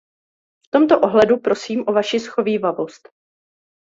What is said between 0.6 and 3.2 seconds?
V tomto ohledu prosím o vaši shovívavost.